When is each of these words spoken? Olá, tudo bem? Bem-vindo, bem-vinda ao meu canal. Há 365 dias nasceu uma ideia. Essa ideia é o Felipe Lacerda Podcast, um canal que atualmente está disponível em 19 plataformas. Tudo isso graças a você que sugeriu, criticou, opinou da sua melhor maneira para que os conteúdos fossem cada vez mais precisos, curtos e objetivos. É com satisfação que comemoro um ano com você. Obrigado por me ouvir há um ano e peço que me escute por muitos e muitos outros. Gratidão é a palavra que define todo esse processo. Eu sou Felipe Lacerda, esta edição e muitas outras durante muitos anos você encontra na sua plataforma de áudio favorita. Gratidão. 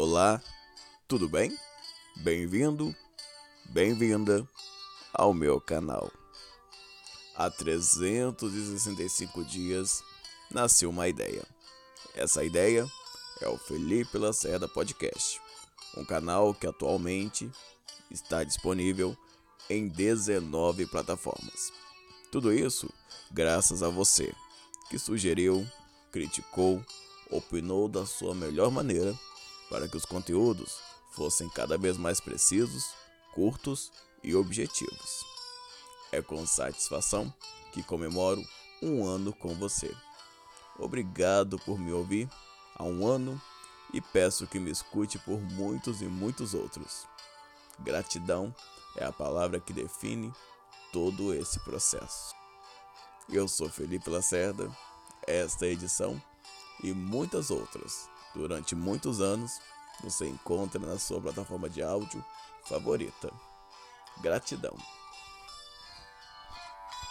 Olá, 0.00 0.40
tudo 1.08 1.28
bem? 1.28 1.58
Bem-vindo, 2.18 2.94
bem-vinda 3.64 4.48
ao 5.12 5.34
meu 5.34 5.60
canal. 5.60 6.08
Há 7.34 7.50
365 7.50 9.44
dias 9.44 10.04
nasceu 10.52 10.88
uma 10.90 11.08
ideia. 11.08 11.44
Essa 12.14 12.44
ideia 12.44 12.86
é 13.40 13.48
o 13.48 13.58
Felipe 13.58 14.16
Lacerda 14.18 14.68
Podcast, 14.68 15.40
um 15.96 16.04
canal 16.04 16.54
que 16.54 16.68
atualmente 16.68 17.50
está 18.08 18.44
disponível 18.44 19.18
em 19.68 19.88
19 19.88 20.86
plataformas. 20.86 21.72
Tudo 22.30 22.52
isso 22.52 22.88
graças 23.32 23.82
a 23.82 23.88
você 23.88 24.32
que 24.90 24.96
sugeriu, 24.96 25.66
criticou, 26.12 26.80
opinou 27.32 27.88
da 27.88 28.06
sua 28.06 28.32
melhor 28.32 28.70
maneira 28.70 29.12
para 29.68 29.88
que 29.88 29.96
os 29.96 30.04
conteúdos 30.04 30.80
fossem 31.12 31.48
cada 31.50 31.76
vez 31.76 31.96
mais 31.96 32.20
precisos, 32.20 32.94
curtos 33.34 33.90
e 34.22 34.34
objetivos. 34.34 35.24
É 36.10 36.22
com 36.22 36.46
satisfação 36.46 37.32
que 37.72 37.82
comemoro 37.82 38.42
um 38.82 39.06
ano 39.06 39.32
com 39.32 39.54
você. 39.54 39.94
Obrigado 40.78 41.58
por 41.58 41.78
me 41.78 41.92
ouvir 41.92 42.30
há 42.76 42.84
um 42.84 43.06
ano 43.06 43.40
e 43.92 44.00
peço 44.00 44.46
que 44.46 44.58
me 44.58 44.70
escute 44.70 45.18
por 45.18 45.40
muitos 45.40 46.00
e 46.00 46.04
muitos 46.04 46.54
outros. 46.54 47.06
Gratidão 47.80 48.54
é 48.96 49.04
a 49.04 49.12
palavra 49.12 49.60
que 49.60 49.72
define 49.72 50.32
todo 50.92 51.34
esse 51.34 51.58
processo. 51.60 52.34
Eu 53.28 53.46
sou 53.46 53.68
Felipe 53.68 54.08
Lacerda, 54.08 54.70
esta 55.26 55.66
edição 55.66 56.20
e 56.82 56.92
muitas 56.92 57.50
outras 57.50 58.08
durante 58.34 58.74
muitos 58.74 59.20
anos 59.20 59.60
você 60.02 60.28
encontra 60.28 60.80
na 60.80 60.98
sua 60.98 61.20
plataforma 61.20 61.68
de 61.68 61.82
áudio 61.82 62.24
favorita. 62.64 63.30
Gratidão. 64.20 64.76